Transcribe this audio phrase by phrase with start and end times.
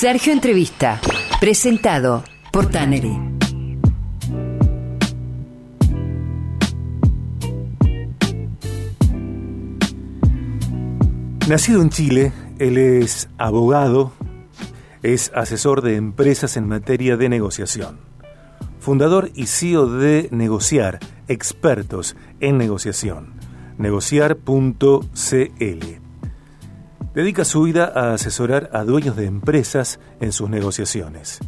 [0.00, 1.00] Sergio Entrevista,
[1.40, 3.18] presentado por Tannery.
[11.48, 14.12] Nacido en Chile, él es abogado,
[15.02, 17.98] es asesor de empresas en materia de negociación.
[18.78, 23.32] Fundador y CEO de Negociar, expertos en negociación.
[23.78, 26.07] Negociar.cl.
[27.18, 31.40] Dedica su vida a asesorar a dueños de empresas en sus negociaciones.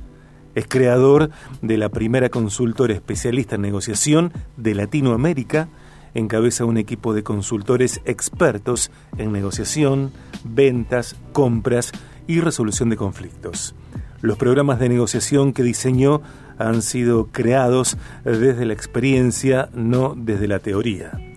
[0.57, 1.31] Es creador
[1.63, 5.69] de la primera consultora especialista en negociación de Latinoamérica
[6.15, 10.11] encabeza un equipo de consultores expertos en negociación,
[10.43, 11.93] ventas, compras
[12.27, 13.77] y resolución de conflictos.
[14.23, 16.21] Los programas de negociación que diseñó
[16.59, 21.30] han sido creados desde la experiencia, no desde la teoría.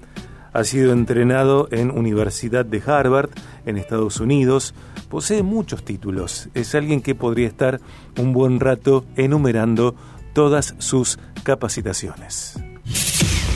[0.54, 3.32] Ha sido entrenado en Universidad de Harvard,
[3.66, 4.74] en Estados Unidos.
[5.10, 6.50] Posee muchos títulos.
[6.54, 7.82] Es alguien que podría estar
[8.20, 9.96] un buen rato enumerando
[10.34, 12.60] todas sus capacitaciones.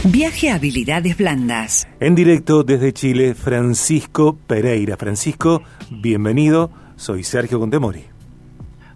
[0.04, 1.88] Viaje a habilidades blandas.
[2.00, 4.98] En directo desde Chile, Francisco Pereira.
[4.98, 6.72] Francisco, bienvenido.
[6.96, 8.06] Soy Sergio Contemori.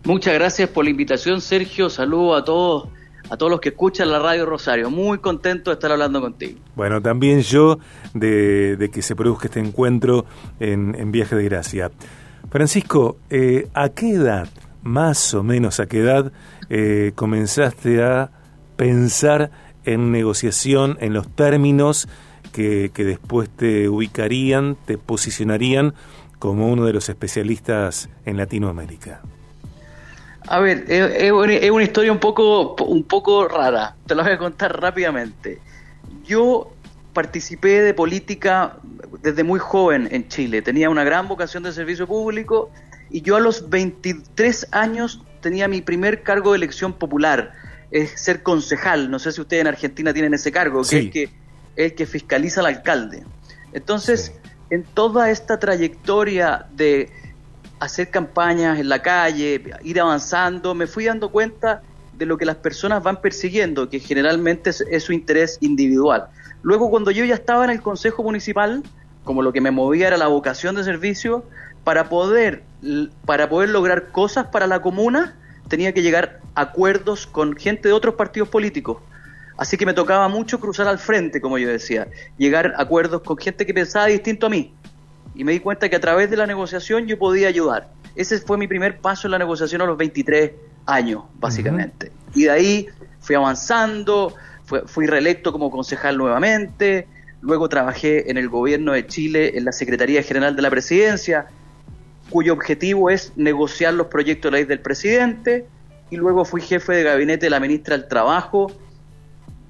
[0.04, 1.90] Muchas gracias por la invitación, Sergio.
[1.90, 2.90] Saludo a todos,
[3.32, 4.90] a todos los que escuchan la radio Rosario.
[4.90, 6.60] Muy contento de estar hablando contigo.
[6.76, 7.80] Bueno, también yo
[8.14, 10.26] de, que se produzca este encuentro
[10.60, 11.92] en, Viaje de Gracia.
[12.50, 14.50] Francisco, eh, ¿a qué edad,
[14.84, 16.34] más o menos a qué edad,
[16.70, 18.32] eh, comenzaste a
[18.76, 19.50] pensar
[19.86, 22.10] en negociación, en los términos
[22.52, 25.94] que, después te ubicarían, te posicionarían
[26.38, 29.22] como uno de los especialistas en Latinoamérica?
[30.48, 34.80] A ver, es, una historia un poco, un poco rara, te la voy a contar
[34.82, 35.60] rápidamente.
[36.24, 36.72] Yo
[37.14, 38.78] participé de política
[39.22, 42.72] desde muy joven en Chile, tenía una gran vocación de servicio público
[43.10, 47.52] y yo a los 23 años tenía mi primer cargo de elección popular
[47.92, 49.12] es ser concejal.
[49.12, 51.30] No sé si ustedes en Argentina tienen ese cargo, que es que
[51.76, 53.24] el que fiscaliza al alcalde.
[53.74, 54.34] Entonces,
[54.70, 57.12] en toda esta trayectoria de
[57.82, 61.82] hacer campañas en la calle, ir avanzando, me fui dando cuenta
[62.14, 66.28] de lo que las personas van persiguiendo, que generalmente es, su interés individual.
[66.62, 68.84] Luego, cuando yo ya estaba en el Consejo Municipal,
[69.24, 71.44] como lo que me movía era la vocación de servicio,
[71.84, 72.62] para poder,
[73.26, 75.36] para poder lograr cosas para la comuna,
[75.68, 78.98] tenía que llegar a acuerdos con gente de otros partidos políticos.
[79.58, 83.38] Así que me tocaba mucho cruzar al frente, como yo decía, llegar a acuerdos con
[83.38, 84.72] gente que pensaba distinto a mí.
[85.36, 87.90] Y me di cuenta que a través de la negociación yo podía ayudar.
[88.16, 90.52] Ese fue mi primer paso en la negociación a los 23
[90.86, 92.12] años, básicamente.
[92.34, 92.88] Y de ahí
[93.20, 94.36] fui avanzando,
[94.86, 97.08] fui reelecto como concejal nuevamente,
[97.42, 101.48] luego trabajé en el gobierno de Chile, en la Secretaría General de la Presidencia,
[102.30, 105.66] cuyo objetivo es negociar los proyectos de ley del presidente,
[106.10, 108.72] y luego fui jefe de gabinete de la ministra del Trabajo,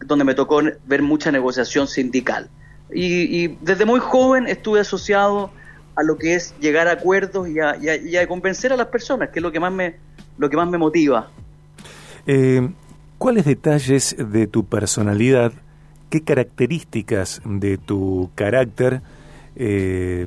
[0.05, 2.49] donde me tocó ver mucha negociación sindical.
[2.93, 5.51] Y, desde muy joven estuve asociado
[5.95, 9.43] a lo que es llegar a acuerdos y a, convencer a las personas, que es
[9.43, 9.95] lo que más me,
[10.37, 11.29] lo que más me motiva.
[12.27, 12.69] Eh,
[13.17, 15.53] ¿Cuáles detalles de tu personalidad,
[16.09, 19.01] qué características de tu carácter
[19.55, 20.25] eh,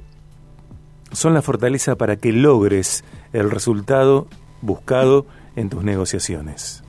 [1.10, 4.28] son la fortaleza para que logres el resultado
[4.62, 5.26] buscado
[5.56, 6.83] en tus negociaciones?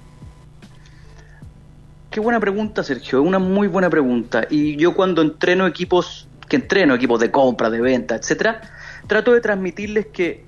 [2.16, 4.48] Qué buena pregunta, Sergio, una muy buena pregunta.
[4.50, 8.62] Y yo cuando entreno equipos, que entreno equipos de compra, de venta, etcétera,
[9.06, 10.46] trato de transmitirles que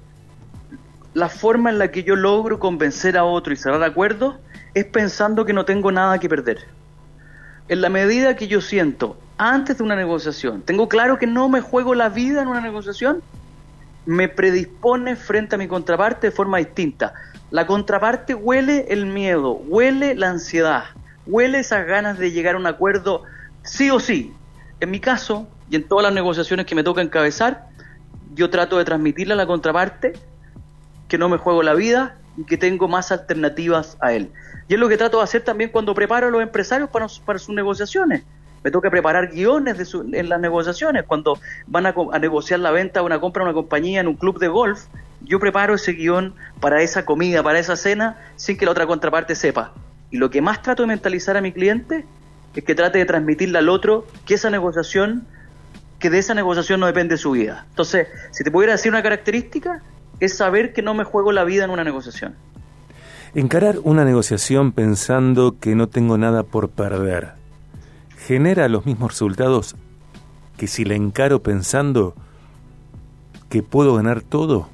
[1.13, 4.37] la forma en la que yo logro convencer a otro y cerrar acuerdos
[4.75, 6.59] es pensando que no tengo nada que perder.
[7.67, 11.59] En la medida que yo siento antes de una negociación, tengo claro que no me
[11.59, 13.21] juego la vida en una negociación,
[14.05, 17.13] me predispone frente a mi contraparte de forma distinta.
[17.51, 20.85] La contraparte huele el miedo, huele la ansiedad,
[21.27, 23.23] huele esas ganas de llegar a un acuerdo
[23.63, 24.33] sí o sí.
[24.79, 27.67] En mi caso, y en todas las negociaciones que me toca encabezar,
[28.33, 30.13] yo trato de transmitirle a la contraparte
[31.07, 34.31] que no me juego la vida y que tengo más alternativas a él.
[34.67, 37.49] Y es lo que trato de hacer también cuando preparo a los empresarios para, sus
[37.49, 38.23] negociaciones
[38.63, 41.03] me toca preparar guiones de en las negociaciones.
[41.03, 44.39] Cuando van a, negociar la venta o una compra de una compañía en un club
[44.39, 44.87] de golf,
[45.21, 49.35] yo preparo ese guion para esa comida, para esa cena, sin que la otra contraparte
[49.35, 49.73] sepa.
[50.11, 52.05] Y lo que más trato de mentalizar a mi cliente
[52.55, 55.27] es que trate de transmitirle al otro que esa negociación,
[55.99, 57.65] que de esa negociación no depende su vida.
[57.69, 59.81] Entonces, si te pudiera decir una característica,
[60.19, 62.35] es saber que no me juego la vida en una negociación.
[63.35, 67.33] Encarar una negociación pensando que no tengo nada por perder
[68.27, 69.75] genera los mismos resultados
[70.57, 72.13] que si la encaro pensando
[73.49, 74.67] que puedo ganar todo?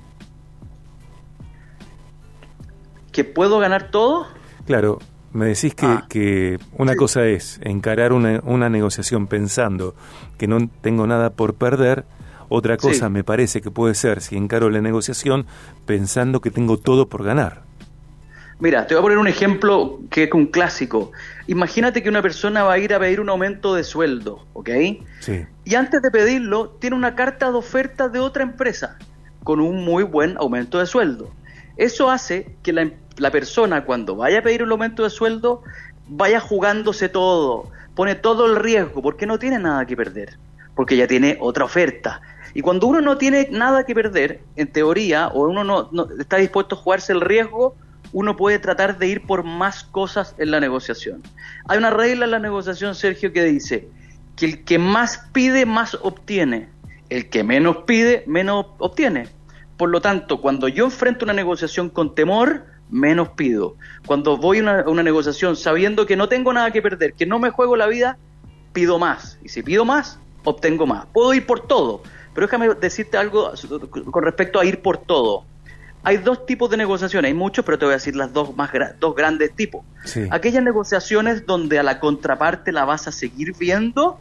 [3.12, 4.26] ¿Que puedo ganar todo?
[4.66, 4.98] Claro,
[5.34, 6.06] me decís que, Ah.
[6.10, 6.98] que una Sí.
[6.98, 9.96] cosa es encarar una, una negociación pensando
[10.38, 12.06] que no tengo nada por perder,
[12.50, 13.12] otra cosa Sí.
[13.12, 15.46] me parece que puede ser si encaro la negociación
[15.86, 17.64] pensando que tengo todo por ganar.
[18.60, 21.12] Mira, te voy a poner un ejemplo que es un clásico.
[21.48, 24.70] Imagínate que una persona va a ir a pedir un aumento de sueldo, ¿ok?
[25.20, 28.98] Sí, Y antes de pedirlo, tiene una carta de oferta de otra empresa
[29.44, 31.32] con un muy buen aumento de sueldo.
[31.78, 35.64] Eso hace que la, la persona cuando vaya a pedir un aumento de sueldo
[36.08, 40.38] vaya jugándose todo, pone todo el riesgo, porque no tiene nada que perder,
[40.76, 42.22] porque ya tiene otra oferta.
[42.54, 46.38] Y cuando uno no tiene nada que perder, en teoría, o uno no, no está
[46.38, 47.76] dispuesto a jugarse el riesgo,
[48.12, 51.24] uno puede tratar de ir por más cosas en la negociación.
[51.68, 53.88] Hay una regla en la negociación, Sergio, que dice
[54.36, 56.70] que el que más pide, más obtiene.
[57.10, 59.28] El que menos pide, menos obtiene.
[59.78, 63.76] Por lo tanto, cuando yo enfrento una negociación con temor, menos pido.
[64.06, 67.26] Cuando voy a una, a una negociación sabiendo que no tengo nada que perder, que
[67.26, 68.18] no me juego la vida,
[68.72, 69.40] pido más.
[69.44, 71.06] Y si pido más, obtengo más.
[71.08, 72.02] Puedo ir por todo.
[72.34, 73.52] Pero déjame decirte algo
[74.12, 75.46] con respecto a ir por todo.
[76.04, 78.72] Hay dos tipos de negociaciones, hay muchos, pero te voy a decir las dos más
[79.00, 79.86] dos grandes tipos.
[80.04, 80.28] sí.
[80.32, 84.20] Aquellas negociaciones donde a la contraparte la vas a seguir viendo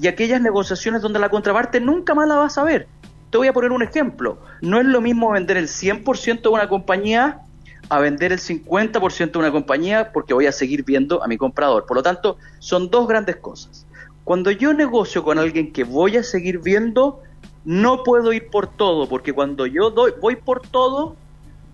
[0.00, 2.86] y aquellas negociaciones donde a la contraparte nunca más la vas a ver.
[3.32, 4.36] Te voy a poner un ejemplo.
[4.60, 7.40] No es lo mismo vender el 100% de una compañía
[7.88, 11.86] a vender el 50% de una compañía porque voy a seguir viendo a mi comprador.
[11.86, 13.86] Por lo tanto, son dos grandes cosas.
[14.24, 17.22] Cuando yo negocio con alguien que voy a seguir viendo,
[17.64, 21.16] no puedo ir por todo, porque cuando yo doy, voy por todo,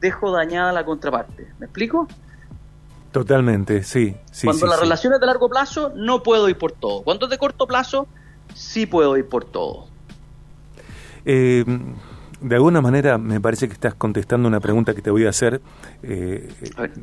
[0.01, 1.49] dejo dañada la contraparte.
[1.59, 2.07] ¿Me explico?
[3.11, 4.15] Totalmente, sí.
[4.31, 4.83] sí Cuando sí, la sí.
[4.83, 7.03] relación es de largo plazo, no puedo ir por todo.
[7.03, 8.07] Cuando es de corto plazo,
[8.55, 9.89] sí puedo ir por todo.
[11.25, 11.65] Eh,
[12.41, 15.61] de alguna manera me parece que estás contestando una pregunta que te voy a hacer.
[16.03, 16.49] Eh,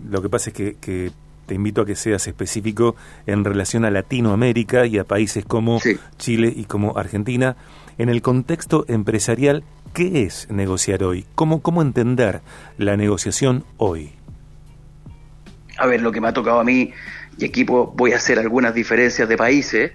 [0.10, 1.12] lo que pasa es que, que
[1.46, 2.96] te invito a que seas específico
[3.28, 5.98] en relación a Latinoamérica y a países como Sí.
[6.18, 7.56] Chile y como Argentina.
[7.98, 9.64] En el contexto empresarial,
[9.94, 11.26] ¿qué es negociar hoy?
[11.36, 12.42] ¿Cómo, cómo entender
[12.78, 14.12] la negociación hoy?
[15.78, 16.92] A ver, lo que me ha tocado a mí,
[17.38, 19.92] y aquí po- voy a hacer algunas diferencias de países,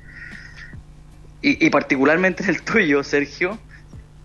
[1.42, 3.58] y, y particularmente en el tuyo, Sergio,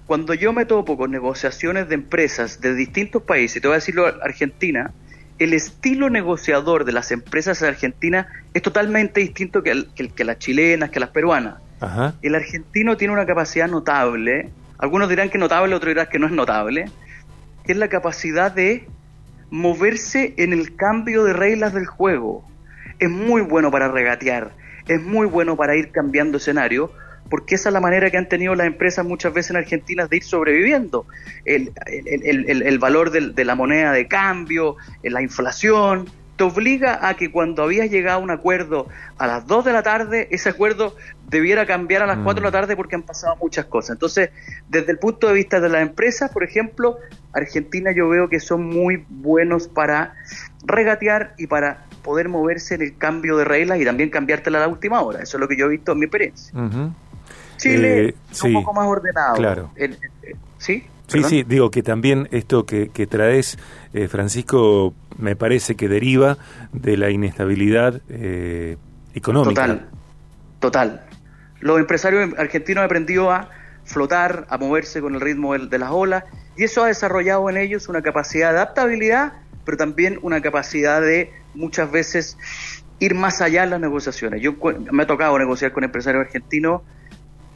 [0.06, 4.06] cuando yo me topo con negociaciones de empresas de distintos países, te voy a decirlo
[4.22, 4.92] Argentina,
[5.40, 10.13] el estilo negociador de las empresas de Argentina es totalmente distinto que, el- que el-
[10.13, 11.56] que las chilenas, que las peruanas.
[11.81, 12.13] Ajá.
[12.22, 16.31] El argentino tiene una capacidad notable, algunos dirán que notable, otros dirán que no es
[16.31, 16.86] notable,
[17.66, 18.88] que es la capacidad de
[19.50, 22.44] moverse en el cambio de reglas del juego.
[23.00, 24.52] Es muy bueno para regatear,
[24.88, 26.92] es muy bueno para ir cambiando escenario,
[27.30, 30.18] porque esa es la manera que han tenido las empresas muchas veces en Argentina de
[30.18, 31.06] ir sobreviviendo.
[31.44, 37.07] El, el- el- valor del- de la moneda de cambio, eh, la inflación, te obliga
[37.07, 40.50] a que cuando habías llegado a un acuerdo a las 2 de la tarde, ese
[40.50, 40.94] acuerdo
[41.30, 42.24] debiera cambiar a las Mm.
[42.25, 43.92] 4 de la tarde porque han pasado muchas cosas.
[43.92, 44.31] Entonces,
[44.68, 46.98] desde el punto de vista de las empresas, por ejemplo,
[47.31, 50.13] Argentina yo veo que son muy buenos para
[50.66, 54.68] regatear y para poder moverse en el cambio de reglas y también cambiártela a la
[54.68, 55.21] última hora.
[55.24, 56.51] Eso es lo que yo he visto en mi experiencia.
[57.57, 59.36] Chile Eh, es sí, un poco más ordenado.
[59.36, 59.72] claro.
[59.75, 59.92] El-
[60.24, 60.84] el- ¿Sí?
[61.07, 61.30] Sí, ¿Perdón?
[61.30, 63.60] sí, digo que también esto que, que traes,
[63.94, 66.38] eh, Francisco, me parece que deriva
[66.74, 68.78] de la inestabilidad eh,
[69.14, 69.62] económica.
[69.68, 69.90] Total,
[70.59, 71.02] total.
[71.59, 73.50] Los empresarios argentinos han aprendido a
[73.83, 76.24] flotar, a moverse con el ritmo de las olas,
[76.57, 79.33] y eso ha desarrollado en ellos una capacidad de adaptabilidad,
[79.64, 82.35] pero también una capacidad de muchas veces
[83.00, 84.42] ir más allá en las negociaciones.
[84.42, 84.56] Yo
[84.92, 86.81] me ha tocado negociar con empresarios argentinos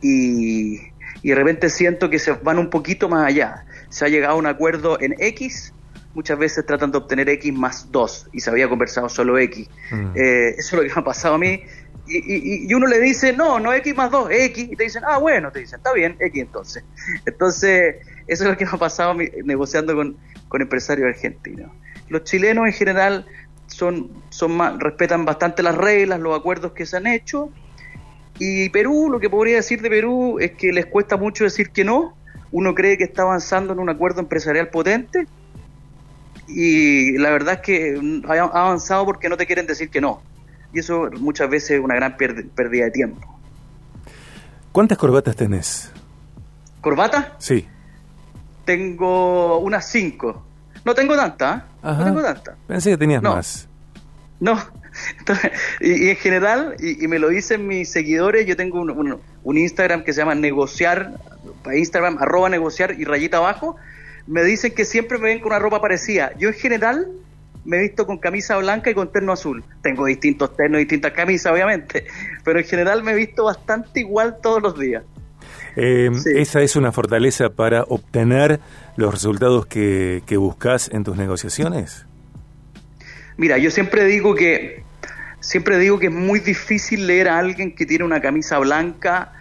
[0.01, 0.79] y,
[1.21, 3.65] y de repente siento que se van un poquito más allá.
[3.89, 5.73] Se ha llegado a un acuerdo en X,
[6.13, 9.67] muchas veces tratan de obtener X más 2 y se había conversado solo X.
[9.91, 10.11] Mm.
[10.15, 11.61] Eh, eso es lo que me ha pasado a mí.
[12.07, 14.69] Y, y- y uno le dice, no, no X más 2, X.
[14.71, 16.83] Y te dicen, ah, bueno, te dicen, está bien, X entonces.
[17.25, 21.71] Entonces, eso es lo que me ha pasado negociando con, con empresarios argentinos.
[22.09, 23.25] Los chilenos en general
[23.67, 27.51] son, son más, respetan bastante las reglas, los acuerdos que se han hecho.
[28.39, 31.83] Y Perú, lo que podría decir de Perú es que les cuesta mucho decir que
[31.83, 32.15] no.
[32.51, 35.27] Uno cree que está avanzando en un acuerdo empresarial potente.
[36.47, 40.21] Y la verdad es que ha avanzado porque no te quieren decir que no.
[40.73, 43.39] Y eso muchas veces es una gran pérdida de tiempo.
[44.71, 45.91] ¿Cuántas corbatas tenés?
[46.81, 47.35] ¿Corbata?
[47.39, 47.67] Sí.
[48.65, 50.43] Tengo unas cinco.
[50.85, 51.63] No tengo tantas, ¿eh?
[51.81, 51.99] Ajá.
[51.99, 52.55] No tengo tantas.
[52.67, 53.35] Pensé que tenías No.
[53.35, 53.67] más.
[54.39, 54.57] No.
[55.19, 58.89] Entonces, y, y en general, y, y me lo dicen mis seguidores, yo tengo un,
[58.91, 61.13] un- un Instagram que se llama negociar,
[61.73, 63.75] Instagram, arroba negociar y rayita abajo,
[64.27, 66.31] me dicen que siempre me ven con una ropa parecida.
[66.37, 67.07] Yo en general
[67.65, 69.63] me he visto con camisa blanca y con terno azul.
[69.81, 72.05] Tengo distintos ternos, distintas camisas, obviamente,
[72.43, 75.03] pero en general me he visto bastante igual todos los días.
[75.75, 78.59] Eh, ¿Esa es una fortaleza para obtener
[78.97, 82.05] los resultados que, que buscas en tus negociaciones?
[83.37, 84.78] Mira, yo siempre digo que
[85.49, 89.33] siempre digo que es muy difícil leer a alguien que tiene una camisa blanca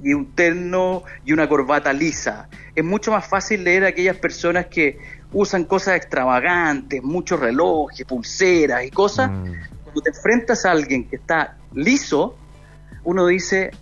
[0.00, 2.48] y un terno y una corbata lisa.
[2.76, 4.96] Es mucho más fácil leer a aquellas personas que
[5.32, 9.28] usan cosas extravagantes, muchos relojes, pulseras y cosas.
[9.28, 9.54] Mm.
[9.82, 12.38] Cuando te enfrentas a alguien que está liso,
[13.02, 13.72] uno dice,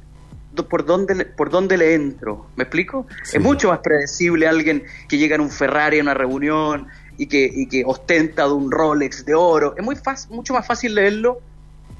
[0.70, 2.46] ¿por dónde, le, por dónde le entro?
[2.56, 3.06] ¿Me explico?
[3.30, 6.86] Es mucho más predecible alguien que llega en un Ferrari a una reunión
[7.18, 9.74] y que, y que ostenta de un Rolex de oro.
[9.76, 11.42] Es muy fácil, mucho más fácil leerlo.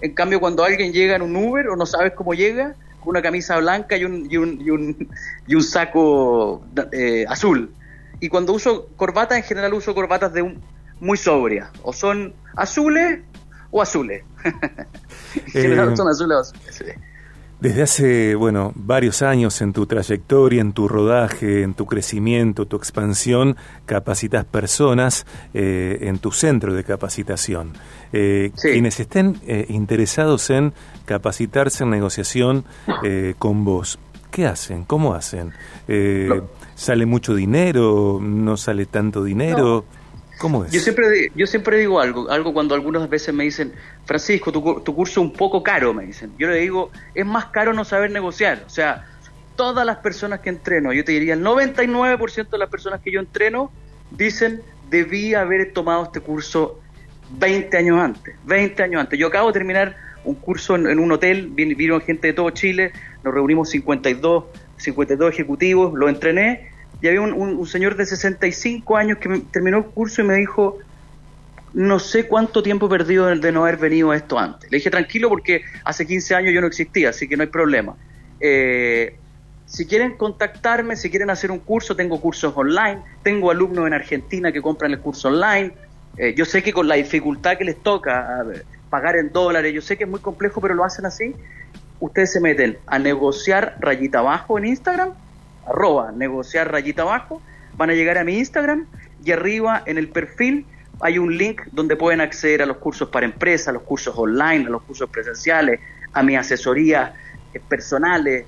[0.05, 3.23] En cambio, cuando alguien llega en un Uber o no sabes cómo llega, con una
[3.23, 5.09] camisa blanca y un, y un, y un,
[5.47, 7.73] y un saco eh, azul.
[8.21, 10.61] Y cuando uso corbata, en general uso corbatas de un,
[11.01, 11.71] muy sobrias.
[11.83, 13.21] O son azules
[13.71, 14.25] o azules.
[14.45, 16.97] en general eh, son azules o azules.
[17.65, 22.77] Desde hace, bueno, varios años en tu trayectoria, en tu rodaje, en tu crecimiento, tu
[22.77, 23.57] expansión,
[23.87, 27.73] capacitas personas eh, en tu centro de capacitación.
[28.13, 30.75] Eh, quienes estén eh, interesados en
[31.07, 32.67] capacitarse en negociación
[33.39, 33.99] con vos,
[34.31, 34.85] ¿qué hacen?
[34.85, 35.55] ¿Cómo hacen?
[36.75, 38.19] ¿Sale mucho dinero?
[38.21, 39.87] ¿No sale tanto dinero?
[40.39, 40.73] ¿Cómo es?
[40.73, 43.73] Yo siempre, yo siempre digo algo, algo cuando algunas veces me dicen,
[44.05, 44.63] Francisco, tu,
[44.95, 46.33] curso es un poco caro, me dicen.
[46.39, 48.65] Yo le digo, es más caro no saber negociar.
[48.67, 49.07] O sea,
[49.57, 53.21] todas las personas que entreno, yo te diría, el 99% de las personas que yo
[53.21, 53.71] entreno
[54.11, 56.81] dicen, debí haber tomado este curso
[57.39, 59.19] 20 años antes, 20 años antes.
[59.19, 63.35] Yo acabo de terminar un curso en, un hotel, vino gente de todo Chile, nos
[63.35, 64.45] reunimos 52,
[64.77, 70.23] 52 ejecutivos, lo entrené y había un, señor de 65 años que terminó el curso
[70.23, 70.79] y me dijo,
[71.73, 74.71] no sé cuánto tiempo he perdido de no haber venido a esto antes.
[74.71, 77.97] Le dije, tranquilo, porque hace 15 años yo no existía, así que no hay problema.
[78.41, 79.17] Eh,
[79.67, 84.53] si quieren contactarme, si quieren hacer un curso, tengo cursos online, tengo alumnos en Argentina
[84.53, 85.73] que compran el curso online.
[86.17, 88.45] Eh, yo sé que con la dificultad que les toca
[88.89, 91.35] pagar en dólares, yo sé que es muy complejo, pero lo hacen así.
[91.99, 95.15] Ustedes se meten a negociar rayita abajo en Instagram
[95.67, 97.41] arroba negociar rayita abajo,
[97.77, 98.87] van a llegar a mi Instagram
[99.25, 100.67] y arriba en el perfil
[101.01, 104.67] hay un link donde pueden acceder a los cursos para empresas, a los cursos online,
[104.67, 105.81] a los cursos presenciales,
[106.13, 107.15] a mi asesoría
[107.53, 108.47] eh, personales.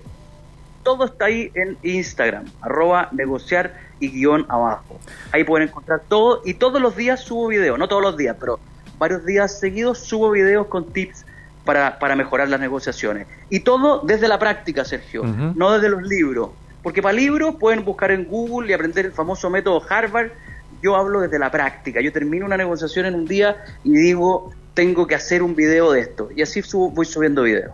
[0.83, 5.01] Todo está ahí en Instagram, arroba negociar y guion abajo.
[5.33, 8.61] Ahí pueden encontrar todo y todos los días subo videos, no todos los días, pero
[8.99, 11.27] varios días seguidos subo videos con tips
[11.65, 13.27] para, para mejorar las negociaciones.
[13.51, 16.51] Y todo desde la práctica, Sergio, no desde los libros.
[16.87, 20.31] Porque para libros pueden buscar en Google y aprender el famoso método Harvard.
[20.81, 22.01] Yo hablo desde la práctica.
[22.01, 26.03] Yo termino una negociación en un día y digo, tengo que hacer un video de
[26.03, 26.29] esto.
[26.37, 27.73] Y así voy subiendo videos.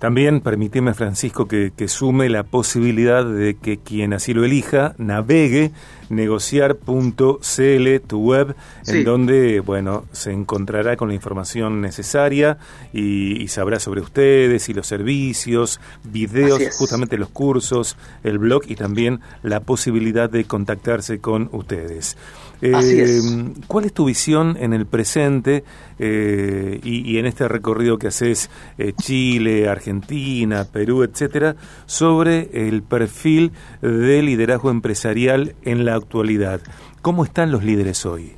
[0.00, 5.70] También permíteme, Francisco, que, sume la posibilidad de que quien así lo elija navegue
[6.12, 8.54] negociar.cl, tu web,
[8.86, 12.58] en donde, bueno, se encontrará con la información necesaria
[12.92, 19.20] y, sabrá sobre ustedes y los servicios, videos, justamente los cursos, el blog y también
[19.42, 22.16] la posibilidad de contactarse con ustedes.
[22.64, 23.20] Eh,
[23.66, 25.64] ¿Cuál es tu visión en el presente
[25.98, 33.50] eh, y, en este recorrido que haces eh, Chile, Argentina, Perú, etcétera, sobre el perfil
[33.80, 36.60] de liderazgo empresarial en la actualidad?
[37.00, 38.34] ¿Cómo están los líderes hoy?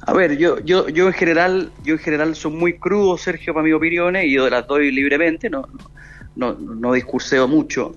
[0.00, 3.64] A ver, yo, yo, yo en general, yo en general soy muy crudo, Sergio, para
[3.64, 5.66] mis opiniones, y yo las doy libremente, no,
[6.36, 7.96] no, no discurseo mucho.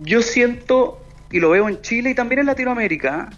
[0.00, 3.30] Yo siento, y lo veo en Chile y también en Latinoamérica,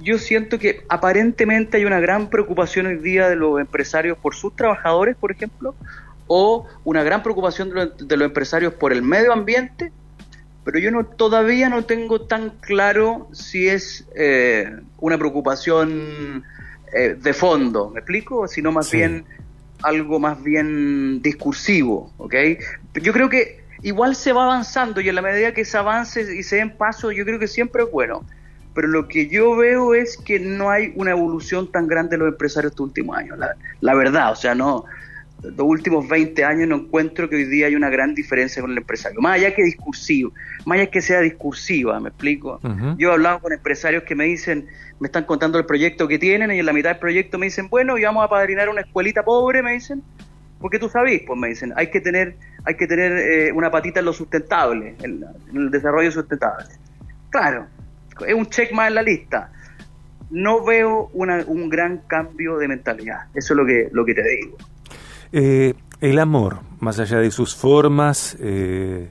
[0.00, 4.54] yo siento que aparentemente hay una gran preocupación hoy día de los empresarios por sus
[4.54, 5.74] trabajadores, por ejemplo,
[6.28, 9.92] o una gran preocupación de los, empresarios por el medio ambiente,
[10.66, 14.68] pero yo no todavía no tengo tan claro si es eh,
[14.98, 16.44] una preocupación
[16.92, 18.48] eh, de fondo, ¿me explico?
[18.48, 19.24] Sino más bien
[19.82, 22.34] algo más bien discursivo, ¿ok?
[22.94, 26.42] Yo creo que igual se va avanzando y en la medida que se avance y
[26.42, 28.26] se den pasos, yo creo que siempre es bueno
[28.76, 32.28] pero lo que yo veo es que no hay una evolución tan grande de los
[32.28, 33.38] empresarios estos últimos años,
[33.80, 34.84] la, verdad, o sea, no,
[35.42, 38.78] los últimos 20 años no encuentro que hoy día hay una gran diferencia con el
[38.78, 40.32] empresario, más allá que discursivo,
[40.64, 42.60] más allá que sea discursiva, ¿me explico?
[42.96, 44.66] Yo he hablado con empresarios que me dicen,
[44.98, 47.68] me están contando el proyecto que tienen y en la mitad del proyecto me dicen,
[47.68, 50.02] bueno, y vamos a padrinar una escuelita pobre, me dicen,
[50.60, 54.00] porque tú sabes, pues me dicen, hay que tener, hay que tener eh, una patita
[54.00, 55.24] en lo sustentable, en
[55.54, 56.66] el desarrollo sustentable.
[57.30, 57.66] Claro,
[58.26, 59.52] es un check más en la lista.
[60.30, 63.26] no veo un gran cambio de mentalidad.
[63.34, 64.56] Eso es lo que, lo que te digo.
[65.38, 69.10] Eh, el amor, más allá de sus formas, eh,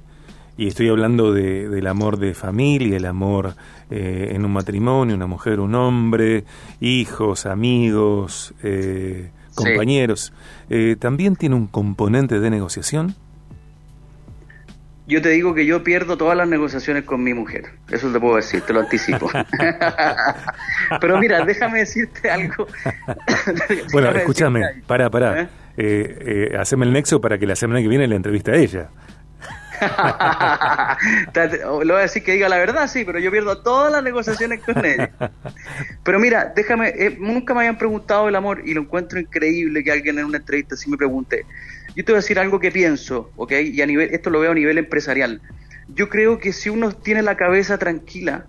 [0.58, 3.54] y estoy hablando de, del amor de familia, el amor
[3.92, 6.44] eh, en un matrimonio, una mujer, un hombre,
[6.82, 8.56] hijos, amigos,
[9.54, 10.34] compañeros,
[10.98, 13.14] ¿también tiene un componente de negociación?
[15.08, 17.66] Yo te digo que yo pierdo todas las negociaciones con mi mujer.
[17.92, 19.30] Eso te puedo decir, te lo anticipo.
[21.00, 22.66] Pero mira, déjame decirte algo.
[23.94, 25.42] bueno, escúchame, para, para.
[25.42, 25.48] ¿Eh?
[25.78, 28.90] Eh, eh, haceme el nexo para que la semana que viene la entrevista a ella.
[31.36, 34.62] Le voy a decir que diga la verdad, sí, pero yo pierdo todas las negociaciones
[34.64, 35.12] con ella.
[36.04, 39.92] Pero mira, déjame, eh, nunca me habían preguntado el amor y lo encuentro increíble que
[39.92, 41.46] alguien en una entrevista sí me pregunte.
[41.96, 43.52] Yo te voy a decir algo que pienso, ¿ok?
[43.52, 45.42] Y a nivel, esto lo veo a nivel empresarial.
[45.90, 48.46] Yo creo que si uno tiene la cabeza tranquila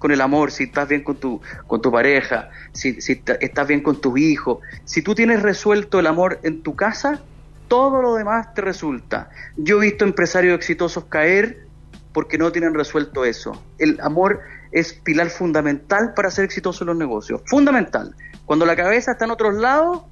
[0.00, 3.82] con el amor, si estás bien con tu, con tu pareja, si, si estás bien
[3.82, 7.20] con tu hijo, si tú tienes resuelto el amor en tu casa,
[7.68, 9.30] todo lo demás te resulta.
[9.56, 11.66] Yo he visto empresarios exitosos caer
[12.12, 13.62] porque no tienen resuelto eso.
[13.78, 14.40] El amor
[14.72, 17.42] es pilar fundamental para ser exitoso en los negocios.
[17.44, 18.16] Fundamental.
[18.46, 20.02] Cuando la cabeza está en otros lados,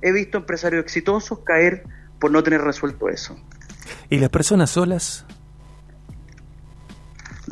[0.00, 1.84] he visto empresarios exitosos caer
[2.18, 3.36] por no tener resuelto eso.
[4.08, 5.26] ¿Y las personas solas?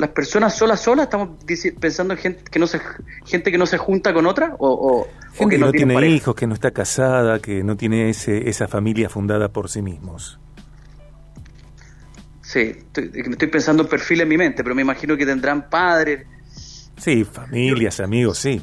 [0.00, 1.36] Las personas solas, solas, estamos
[1.78, 2.80] pensando en gente que no se,
[3.26, 6.54] gente que no se junta con otra o, gente que no, tiene, hijos, que no
[6.54, 10.40] está casada, que no tiene ese, esa familia fundada por sí mismos.
[12.40, 16.26] Sí, estoy, estoy pensando en perfil en mi mente, pero me imagino que tendrán padres.
[16.96, 18.62] Sí, familias, amigos, sí.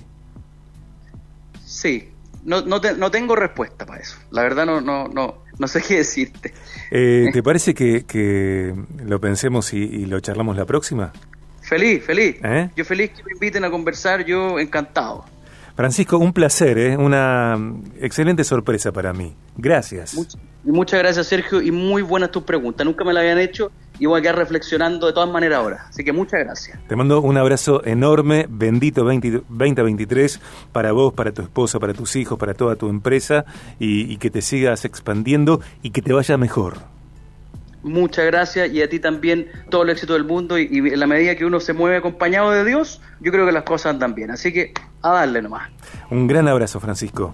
[1.64, 2.10] Sí,
[2.48, 4.18] no, no, no tengo respuesta para eso.
[4.32, 6.54] La verdad no, no, no, no sé qué decirte.
[6.92, 8.74] Eh, ¿Te parece que, que
[9.04, 11.12] lo pensemos y, lo charlamos la próxima?
[11.62, 12.38] Feliz, feliz.
[12.42, 12.70] ¿Eh?
[12.74, 15.26] Yo feliz que me inviten a conversar, yo encantado.
[15.76, 16.98] Francisco, un placer, ¿eh?
[16.98, 17.58] una
[18.00, 19.36] excelente sorpresa para mí.
[19.58, 20.16] Gracias.
[20.72, 22.86] Muchas gracias, Sergio, y muy buenas tus preguntas.
[22.86, 25.86] Nunca me la habían hecho y voy a quedar reflexionando de todas maneras ahora.
[25.90, 26.78] Así que muchas gracias.
[26.88, 30.40] Te mando un abrazo enorme, bendito 2023
[30.72, 33.46] para vos, para tu esposa, para tus hijos, para toda tu empresa
[33.80, 36.78] y, que te sigas expandiendo y que te vaya mejor.
[37.84, 41.08] Muchas gracias y a ti también todo el éxito del mundo y, y en la
[41.08, 44.32] medida que uno se mueve acompañado de Dios, yo creo que las cosas andan bien.
[44.32, 45.70] Así que a darle nomás.
[46.10, 47.34] Un gran abrazo, Francisco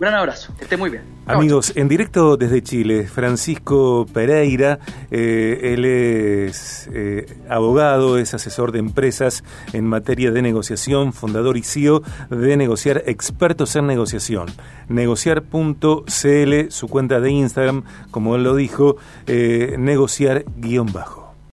[0.00, 1.02] gran abrazo, que esté muy bien.
[1.26, 8.78] Amigos, en directo desde Chile, Francisco Pereira, eh, él es eh, abogado, es asesor de
[8.78, 14.46] empresas en materia de negociación, fundador y CEO de Negociar Expertos en Negociación.
[14.88, 21.29] Negociar.cl, su cuenta de Instagram, como él lo dijo, eh, negociar guion bajo.